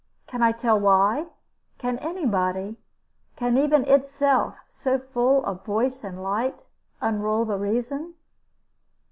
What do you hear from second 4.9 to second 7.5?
full of voice and light, unroll